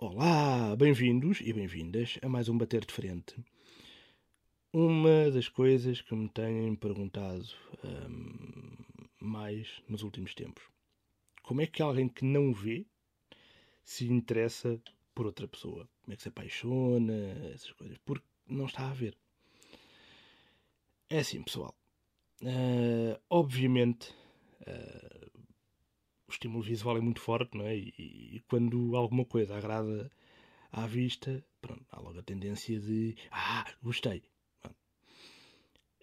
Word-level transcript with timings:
Olá, 0.00 0.76
bem-vindos 0.76 1.40
e 1.40 1.52
bem-vindas 1.52 2.18
a 2.22 2.28
mais 2.28 2.48
um 2.48 2.56
Bater 2.56 2.84
de 2.84 2.94
Frente. 2.94 3.34
Uma 4.72 5.28
das 5.28 5.48
coisas 5.48 6.00
que 6.00 6.14
me 6.14 6.28
têm 6.28 6.76
perguntado 6.76 7.44
hum, 7.82 8.76
mais 9.20 9.82
nos 9.88 10.04
últimos 10.04 10.34
tempos: 10.34 10.62
como 11.48 11.62
é 11.62 11.66
que 11.66 11.80
alguém 11.80 12.10
que 12.10 12.26
não 12.26 12.52
vê 12.52 12.84
se 13.82 14.06
interessa 14.06 14.78
por 15.14 15.24
outra 15.24 15.48
pessoa? 15.48 15.88
Como 16.02 16.12
é 16.12 16.16
que 16.16 16.22
se 16.22 16.28
apaixona? 16.28 17.14
Essas 17.54 17.72
coisas. 17.72 17.96
Porque 18.04 18.26
não 18.46 18.66
está 18.66 18.86
a 18.86 18.92
ver. 18.92 19.16
É 21.08 21.20
assim, 21.20 21.42
pessoal. 21.42 21.74
Uh, 22.42 23.18
obviamente, 23.30 24.14
uh, 24.60 25.40
o 26.28 26.30
estímulo 26.30 26.62
visual 26.62 26.98
é 26.98 27.00
muito 27.00 27.22
forte, 27.22 27.56
não 27.56 27.64
é? 27.64 27.74
E, 27.78 27.94
e, 27.96 28.42
quando 28.46 28.94
alguma 28.94 29.24
coisa 29.24 29.56
agrada 29.56 30.12
à 30.70 30.86
vista, 30.86 31.42
pronto, 31.62 31.86
há 31.90 31.98
logo 31.98 32.18
a 32.18 32.22
tendência 32.22 32.78
de 32.78 33.16
ah, 33.30 33.64
gostei. 33.82 34.22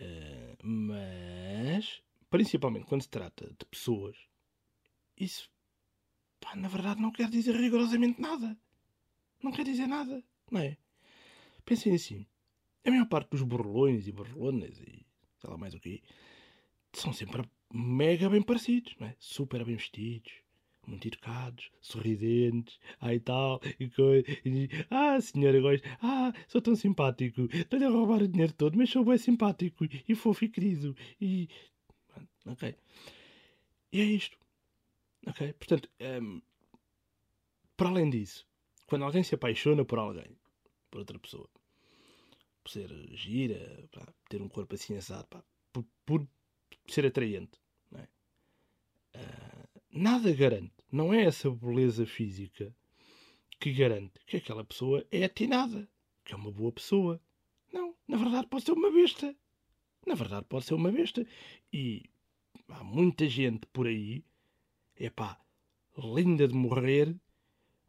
Uh, 0.00 0.56
mas, 0.66 2.02
principalmente 2.28 2.86
quando 2.86 3.02
se 3.02 3.08
trata 3.08 3.46
de 3.56 3.64
pessoas, 3.66 4.27
isso, 5.20 5.50
pá, 6.40 6.54
na 6.56 6.68
verdade, 6.68 7.00
não 7.00 7.10
quer 7.10 7.28
dizer 7.28 7.54
rigorosamente 7.54 8.20
nada. 8.20 8.56
Não 9.42 9.52
quer 9.52 9.64
dizer 9.64 9.86
nada, 9.86 10.22
não 10.50 10.60
é? 10.60 10.76
Pensem 11.64 11.94
assim: 11.94 12.26
a 12.84 12.90
maior 12.90 13.06
parte 13.06 13.30
dos 13.30 13.42
borrolões 13.42 14.06
e 14.06 14.12
borrolonas 14.12 14.78
e 14.80 15.06
sei 15.38 15.50
lá 15.50 15.56
mais 15.56 15.74
o 15.74 15.80
quê 15.80 16.02
são 16.92 17.12
sempre 17.12 17.42
mega 17.72 18.28
bem 18.28 18.42
parecidos, 18.42 18.94
não 18.98 19.06
é? 19.06 19.14
Super 19.18 19.64
bem 19.64 19.76
vestidos, 19.76 20.32
muito 20.86 21.06
educados, 21.06 21.70
sorridentes, 21.80 22.78
ai 23.00 23.20
tal, 23.20 23.60
e 23.78 23.88
coisa. 23.90 24.26
E, 24.44 24.68
ah, 24.90 25.20
senhora, 25.20 25.60
gosto, 25.60 25.86
ah, 26.02 26.32
sou 26.48 26.60
tão 26.60 26.74
simpático, 26.74 27.42
estou-lhe 27.52 27.84
a 27.84 27.90
roubar 27.90 28.22
o 28.22 28.28
dinheiro 28.28 28.52
todo, 28.52 28.76
mas 28.76 28.90
sou 28.90 29.04
bem 29.04 29.18
simpático 29.18 29.86
e 30.08 30.14
fofo 30.14 30.44
e 30.44 30.48
querido. 30.48 30.96
E. 31.20 31.48
Ok. 32.46 32.74
E 33.92 34.00
é 34.00 34.04
isto. 34.04 34.38
Ok? 35.28 35.52
Portanto, 35.54 35.90
um, 36.00 36.40
para 37.76 37.90
além 37.90 38.10
disso, 38.10 38.46
quando 38.86 39.04
alguém 39.04 39.22
se 39.22 39.34
apaixona 39.34 39.84
por 39.84 39.98
alguém, 39.98 40.36
por 40.90 41.00
outra 41.00 41.18
pessoa, 41.18 41.48
por 42.64 42.70
ser 42.70 42.90
gira, 43.14 43.88
pá, 43.92 44.06
ter 44.28 44.40
um 44.40 44.48
corpo 44.48 44.74
assim 44.74 44.96
assado, 44.96 45.26
pá, 45.28 45.44
por, 45.72 45.84
por 46.04 46.26
ser 46.86 47.06
atraente, 47.06 47.58
é? 47.94 48.08
Uh, 49.18 49.68
nada 49.90 50.32
garante, 50.32 50.74
não 50.90 51.12
é 51.12 51.24
essa 51.24 51.50
beleza 51.50 52.06
física 52.06 52.74
que 53.60 53.72
garante 53.72 54.18
que 54.26 54.36
aquela 54.36 54.64
pessoa 54.64 55.06
é 55.10 55.24
atinada, 55.24 55.88
que 56.24 56.32
é 56.32 56.36
uma 56.36 56.50
boa 56.50 56.72
pessoa. 56.72 57.20
Não, 57.72 57.94
na 58.06 58.16
verdade 58.16 58.46
pode 58.46 58.64
ser 58.64 58.72
uma 58.72 58.90
besta. 58.90 59.34
Na 60.06 60.14
verdade 60.14 60.46
pode 60.48 60.64
ser 60.64 60.74
uma 60.74 60.92
besta. 60.92 61.26
E 61.72 62.04
há 62.68 62.84
muita 62.84 63.28
gente 63.28 63.66
por 63.66 63.86
aí, 63.86 64.24
é 64.98 65.08
pá, 65.10 65.38
linda 65.96 66.46
de 66.46 66.54
morrer, 66.54 67.14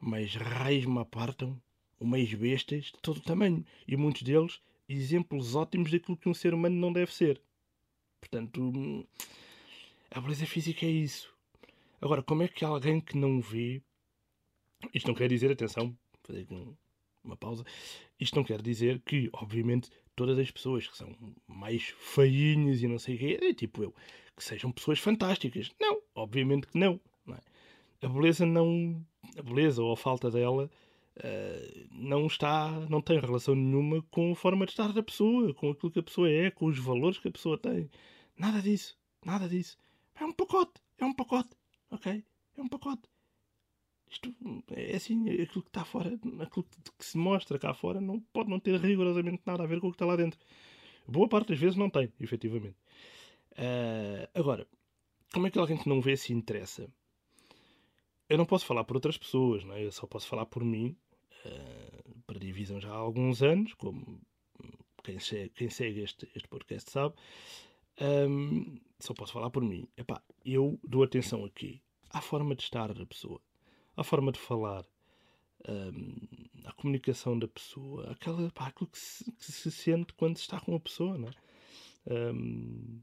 mas 0.00 0.34
raios 0.34 0.86
me 0.86 1.00
apartam, 1.00 1.60
umas 1.98 2.32
bestas 2.34 2.86
de 2.86 2.98
todo 3.02 3.18
o 3.18 3.22
tamanho. 3.22 3.64
E 3.86 3.96
muitos 3.96 4.22
deles 4.22 4.60
exemplos 4.88 5.54
ótimos 5.54 5.90
daquilo 5.90 6.16
que 6.16 6.28
um 6.28 6.34
ser 6.34 6.54
humano 6.54 6.76
não 6.76 6.92
deve 6.92 7.12
ser. 7.12 7.40
Portanto, 8.20 9.06
a 10.10 10.20
beleza 10.20 10.46
física 10.46 10.86
é 10.86 10.90
isso. 10.90 11.32
Agora, 12.00 12.22
como 12.22 12.42
é 12.42 12.48
que 12.48 12.64
alguém 12.64 13.00
que 13.00 13.16
não 13.16 13.40
vê. 13.40 13.82
Isto 14.94 15.08
não 15.08 15.14
quer 15.14 15.28
dizer, 15.28 15.50
atenção, 15.50 15.96
fazer 16.22 16.42
aqui 16.42 16.54
uma 17.24 17.36
pausa. 17.36 17.64
Isto 18.18 18.36
não 18.36 18.44
quer 18.44 18.62
dizer 18.62 19.00
que, 19.00 19.28
obviamente, 19.32 19.90
todas 20.14 20.38
as 20.38 20.50
pessoas 20.50 20.86
que 20.86 20.96
são 20.96 21.14
mais 21.46 21.94
feinhas 21.98 22.82
e 22.82 22.86
não 22.86 22.98
sei 22.98 23.16
o 23.16 23.18
quê, 23.18 23.54
tipo 23.54 23.82
eu, 23.82 23.94
que 24.36 24.44
sejam 24.44 24.70
pessoas 24.70 24.98
fantásticas. 24.98 25.70
Não, 25.80 26.00
obviamente 26.18 26.66
que 26.66 26.78
não. 26.78 27.00
não 27.26 27.34
é? 27.34 27.40
A 28.02 28.08
beleza 28.08 28.46
não. 28.46 29.04
A 29.36 29.42
beleza 29.42 29.82
ou 29.82 29.92
a 29.92 29.96
falta 29.96 30.30
dela 30.30 30.70
uh, 31.16 31.88
não 31.92 32.26
está. 32.26 32.70
não 32.88 33.00
tem 33.00 33.18
relação 33.20 33.54
nenhuma 33.54 34.02
com 34.10 34.32
a 34.32 34.36
forma 34.36 34.66
de 34.66 34.72
estar 34.72 34.92
da 34.92 35.02
pessoa, 35.02 35.52
com 35.54 35.70
aquilo 35.70 35.92
que 35.92 35.98
a 35.98 36.02
pessoa 36.02 36.30
é, 36.30 36.50
com 36.50 36.66
os 36.66 36.78
valores 36.78 37.18
que 37.18 37.28
a 37.28 37.32
pessoa 37.32 37.58
tem. 37.58 37.90
Nada 38.36 38.60
disso. 38.62 38.96
Nada 39.24 39.48
disso. 39.48 39.76
É 40.18 40.24
um 40.24 40.32
pacote. 40.32 40.80
É 40.98 41.04
um 41.04 41.12
pacote. 41.12 41.50
Ok? 41.90 42.24
É 42.56 42.62
um 42.62 42.68
pacote. 42.68 43.02
Isto 44.10 44.34
é 44.70 44.96
assim, 44.96 45.28
aquilo 45.28 45.62
que 45.62 45.68
está 45.68 45.84
fora, 45.84 46.18
aquilo 46.40 46.66
que 46.98 47.04
se 47.04 47.18
mostra 47.18 47.58
cá 47.58 47.74
fora, 47.74 48.00
não 48.00 48.20
pode 48.32 48.48
não 48.48 48.58
ter 48.58 48.80
rigorosamente 48.80 49.42
nada 49.44 49.62
a 49.62 49.66
ver 49.66 49.80
com 49.80 49.88
o 49.88 49.90
que 49.90 49.96
está 49.96 50.06
lá 50.06 50.16
dentro. 50.16 50.40
Boa 51.06 51.28
parte 51.28 51.48
das 51.48 51.58
vezes 51.58 51.76
não 51.76 51.90
tem, 51.90 52.12
efetivamente. 52.20 52.76
Uh, 53.52 54.28
agora, 54.34 54.66
como 55.32 55.46
é 55.46 55.50
que 55.50 55.58
alguém 55.58 55.76
que 55.76 55.88
não 55.88 56.00
vê 56.00 56.16
se 56.16 56.32
interessa? 56.32 56.88
Eu 58.28 58.36
não 58.36 58.44
posso 58.44 58.66
falar 58.66 58.84
por 58.84 58.96
outras 58.96 59.16
pessoas, 59.16 59.64
não 59.64 59.74
é? 59.74 59.84
eu 59.84 59.92
só 59.92 60.06
posso 60.06 60.26
falar 60.26 60.46
por 60.46 60.64
mim. 60.64 60.96
Uh, 61.44 62.20
para 62.26 62.38
divisão 62.38 62.78
já 62.80 62.90
há 62.90 62.96
alguns 62.96 63.42
anos, 63.42 63.72
como 63.74 64.20
quem 65.02 65.18
segue, 65.18 65.48
quem 65.50 65.70
segue 65.70 66.00
este, 66.00 66.28
este 66.34 66.46
podcast 66.48 66.90
sabe. 66.90 67.14
Um, 68.00 68.78
só 69.00 69.14
posso 69.14 69.32
falar 69.32 69.50
por 69.50 69.62
mim. 69.62 69.88
Epá, 69.96 70.22
eu 70.44 70.78
dou 70.84 71.02
atenção 71.02 71.44
aqui 71.44 71.80
à 72.10 72.20
forma 72.20 72.54
de 72.54 72.62
estar 72.62 72.92
da 72.92 73.06
pessoa, 73.06 73.40
à 73.96 74.04
forma 74.04 74.30
de 74.30 74.38
falar, 74.38 74.84
um, 75.68 76.14
à 76.64 76.72
comunicação 76.72 77.38
da 77.38 77.48
pessoa, 77.48 78.10
aquela, 78.12 78.50
pá, 78.50 78.66
aquilo 78.66 78.90
que 78.90 78.98
se, 78.98 79.24
que 79.32 79.52
se, 79.52 79.70
sente 79.70 80.12
quando 80.12 80.36
está 80.36 80.60
com 80.60 80.76
a 80.76 80.80
pessoa, 80.80 81.16
não 81.16 81.28
é? 81.28 82.32
Um, 82.32 83.00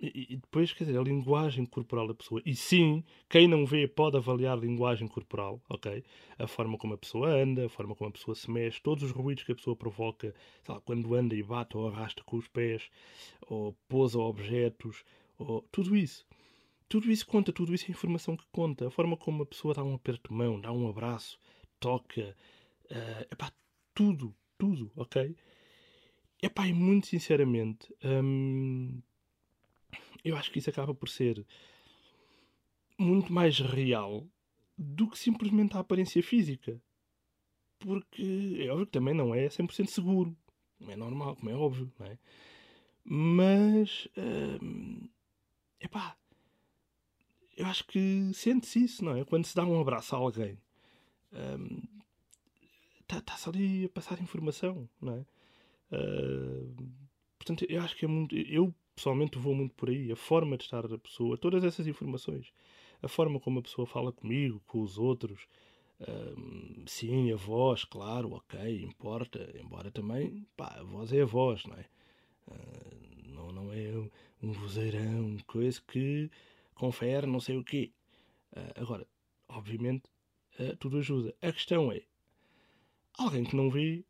e, 0.00 0.36
depois, 0.36 0.72
quer 0.72 0.84
dizer, 0.84 0.98
a 0.98 1.02
linguagem 1.02 1.64
corporal 1.64 2.08
da 2.08 2.14
pessoa. 2.14 2.42
E 2.44 2.54
sim, 2.54 3.04
quem 3.28 3.46
não 3.46 3.64
vê 3.64 3.86
pode 3.86 4.16
avaliar 4.16 4.56
a 4.56 4.60
linguagem 4.60 5.06
corporal, 5.06 5.62
ok? 5.68 6.04
A 6.38 6.46
forma 6.46 6.76
como 6.76 6.94
a 6.94 6.98
pessoa 6.98 7.28
anda, 7.28 7.66
a 7.66 7.68
forma 7.68 7.94
como 7.94 8.08
a 8.08 8.12
pessoa 8.12 8.34
se 8.34 8.50
mexe, 8.50 8.82
todos 8.82 9.04
os 9.04 9.10
ruídos 9.10 9.44
que 9.44 9.52
a 9.52 9.54
pessoa 9.54 9.76
provoca, 9.76 10.34
lá, 10.68 10.80
quando 10.80 11.14
anda 11.14 11.34
e 11.34 11.42
bate 11.42 11.76
ou 11.76 11.88
arrasta 11.88 12.22
com 12.24 12.36
os 12.36 12.48
pés, 12.48 12.90
ou 13.48 13.74
pousa 13.88 14.18
objetos, 14.18 15.04
ou 15.38 15.62
tudo 15.70 15.96
isso. 15.96 16.26
Tudo 16.88 17.10
isso 17.10 17.26
conta, 17.26 17.52
tudo 17.52 17.74
isso 17.74 17.86
é 17.86 17.90
informação 17.90 18.36
que 18.36 18.44
conta. 18.52 18.88
A 18.88 18.90
forma 18.90 19.16
como 19.16 19.42
a 19.42 19.46
pessoa 19.46 19.74
dá 19.74 19.82
um 19.82 19.94
aperto 19.94 20.30
de 20.30 20.36
mão, 20.36 20.60
dá 20.60 20.72
um 20.72 20.88
abraço, 20.88 21.38
toca, 21.80 22.36
uh, 22.90 23.26
epá, 23.32 23.52
tudo, 23.94 24.34
tudo, 24.58 24.90
ok? 24.96 25.34
Epá, 26.42 26.66
e 26.68 26.72
muito 26.74 27.06
sinceramente, 27.06 27.88
hum, 28.04 29.00
eu 30.24 30.36
acho 30.36 30.50
que 30.50 30.58
isso 30.58 30.70
acaba 30.70 30.94
por 30.94 31.08
ser 31.08 31.44
muito 32.98 33.32
mais 33.32 33.58
real 33.58 34.26
do 34.76 35.08
que 35.08 35.18
simplesmente 35.18 35.76
a 35.76 35.80
aparência 35.80 36.22
física. 36.22 36.80
Porque 37.78 38.58
é 38.60 38.70
óbvio 38.70 38.86
que 38.86 38.92
também 38.92 39.14
não 39.14 39.34
é 39.34 39.48
100% 39.48 39.86
seguro. 39.88 40.36
Não 40.80 40.90
é 40.90 40.96
normal, 40.96 41.36
como 41.36 41.50
é 41.50 41.54
óbvio, 41.54 41.92
não 41.98 42.06
é? 42.06 42.18
Mas. 43.04 44.08
Hum, 44.16 45.08
epá. 45.80 46.16
Eu 47.56 47.66
acho 47.66 47.86
que 47.86 48.32
sente-se 48.34 48.84
isso, 48.84 49.04
não 49.04 49.16
é? 49.16 49.24
Quando 49.24 49.44
se 49.44 49.54
dá 49.54 49.64
um 49.64 49.80
abraço 49.80 50.16
a 50.16 50.18
alguém. 50.18 50.58
Está-se 53.08 53.48
hum, 53.48 53.52
ali 53.52 53.84
a 53.84 53.88
passar 53.90 54.20
informação, 54.20 54.88
não 55.00 55.14
é? 55.14 55.26
Uh, 55.94 56.74
portanto, 57.38 57.64
eu 57.68 57.80
acho 57.82 57.96
que 57.96 58.04
é 58.04 58.08
muito. 58.08 58.34
Eu 58.34 58.74
pessoalmente 58.94 59.38
vou 59.38 59.54
muito 59.54 59.74
por 59.74 59.88
aí. 59.88 60.10
A 60.12 60.16
forma 60.16 60.56
de 60.56 60.64
estar 60.64 60.86
da 60.86 60.98
pessoa, 60.98 61.36
todas 61.36 61.64
essas 61.64 61.86
informações. 61.86 62.52
A 63.02 63.08
forma 63.08 63.40
como 63.40 63.58
a 63.58 63.62
pessoa 63.62 63.86
fala 63.86 64.12
comigo, 64.12 64.62
com 64.66 64.80
os 64.80 64.98
outros. 64.98 65.46
Um, 66.00 66.84
sim, 66.86 67.32
a 67.32 67.36
voz, 67.36 67.84
claro, 67.84 68.32
ok, 68.32 68.82
importa. 68.82 69.50
Embora 69.58 69.90
também, 69.90 70.46
pá, 70.56 70.76
a 70.78 70.82
voz 70.82 71.12
é 71.12 71.22
a 71.22 71.26
voz, 71.26 71.64
não 71.64 71.76
é? 71.76 71.86
Uh, 72.48 73.28
não, 73.28 73.52
não 73.52 73.72
é 73.72 74.10
um 74.42 74.52
vozeirão, 74.52 75.36
coisa 75.46 75.80
que 75.86 76.30
confere 76.74 77.26
não 77.26 77.40
sei 77.40 77.56
o 77.56 77.64
quê. 77.64 77.92
Uh, 78.52 78.80
agora, 78.80 79.06
obviamente, 79.48 80.08
uh, 80.58 80.76
tudo 80.76 80.98
ajuda. 80.98 81.34
A 81.42 81.52
questão 81.52 81.90
é, 81.92 82.02
alguém 83.18 83.44
que 83.44 83.56
não 83.56 83.70
vê, 83.70 84.04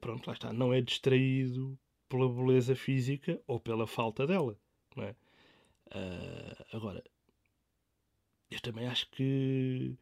pronto, 0.00 0.26
lá 0.26 0.32
está, 0.32 0.52
não 0.52 0.72
é 0.72 0.80
distraído 0.80 1.78
pela 2.08 2.28
beleza 2.28 2.74
física 2.74 3.40
ou 3.46 3.60
pela 3.60 3.86
falta 3.86 4.26
dela. 4.26 4.58
Não 4.94 5.04
é? 5.04 5.14
Uh, 5.88 6.76
agora, 6.76 7.02
eu 8.50 8.60
também 8.60 8.86
acho 8.86 9.08
que. 9.10 9.96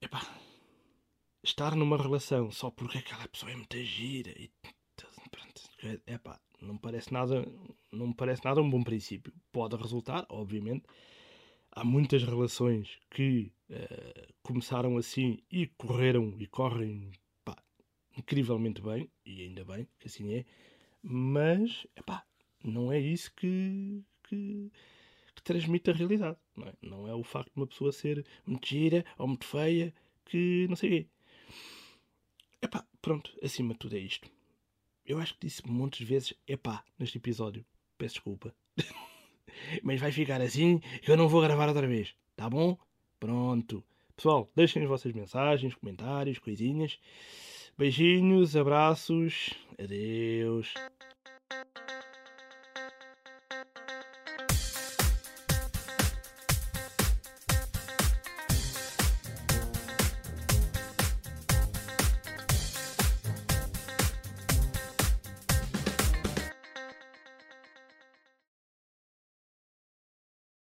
Epá, 0.00 0.20
estar 1.42 1.76
numa 1.76 1.96
relação 1.96 2.50
só 2.50 2.70
porque 2.70 2.98
aquela 2.98 3.28
pessoa 3.28 3.52
é 3.52 3.56
muito 3.56 3.76
gira 3.82 4.30
e. 4.30 4.50
Pronto, 5.30 5.62
epá, 6.06 6.38
não 6.60 6.76
parece 6.76 7.12
nada, 7.12 7.46
não 7.90 8.08
me 8.08 8.14
parece 8.14 8.44
nada 8.44 8.60
um 8.60 8.70
bom 8.70 8.82
princípio. 8.82 9.32
Pode 9.50 9.76
resultar, 9.76 10.26
obviamente. 10.28 10.84
Há 11.74 11.84
muitas 11.84 12.22
relações 12.22 12.98
que 13.10 13.50
uh, 13.70 14.32
começaram 14.42 14.98
assim 14.98 15.42
e 15.50 15.66
correram 15.66 16.34
e 16.38 16.46
correm 16.46 17.10
incrivelmente 18.22 18.80
bem, 18.80 19.10
e 19.26 19.42
ainda 19.42 19.64
bem 19.64 19.86
que 19.98 20.06
assim 20.06 20.32
é, 20.34 20.44
mas 21.02 21.86
epá, 21.96 22.24
não 22.62 22.92
é 22.92 22.98
isso 22.98 23.32
que, 23.34 24.02
que, 24.24 24.70
que 25.34 25.42
transmite 25.42 25.90
a 25.90 25.94
realidade. 25.94 26.38
Não 26.56 26.68
é? 26.68 26.72
não 26.80 27.08
é 27.08 27.14
o 27.14 27.24
facto 27.24 27.52
de 27.52 27.60
uma 27.60 27.66
pessoa 27.66 27.92
ser 27.92 28.24
muito 28.46 28.66
gira 28.66 29.04
ou 29.18 29.26
muito 29.26 29.44
feia 29.44 29.92
que 30.24 30.66
não 30.68 30.76
sei 30.76 30.88
o 30.88 30.92
quê. 30.92 31.06
Epá, 32.62 32.86
pronto, 33.00 33.36
acima 33.42 33.72
de 33.72 33.80
tudo 33.80 33.96
é 33.96 33.98
isto. 33.98 34.30
Eu 35.04 35.18
acho 35.18 35.34
que 35.34 35.46
disse 35.46 35.66
muitas 35.68 36.00
vezes 36.00 36.34
epá 36.46 36.84
neste 36.96 37.18
episódio. 37.18 37.64
Peço 37.98 38.14
desculpa. 38.14 38.54
Mas 39.82 40.00
vai 40.00 40.12
ficar 40.12 40.40
assim, 40.40 40.80
eu 41.06 41.16
não 41.16 41.28
vou 41.28 41.42
gravar 41.42 41.68
outra 41.68 41.88
vez. 41.88 42.14
Tá 42.36 42.48
bom? 42.48 42.78
Pronto. 43.18 43.84
Pessoal, 44.14 44.48
deixem 44.54 44.82
as 44.82 44.88
vossas 44.88 45.12
mensagens, 45.12 45.74
comentários, 45.74 46.38
coisinhas. 46.38 47.00
Beijinhos, 47.76 48.56
abraços. 48.56 49.50
Adeus. 49.78 50.74